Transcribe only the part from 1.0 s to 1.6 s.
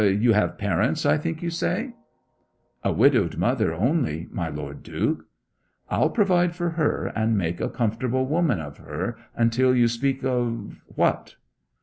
I think you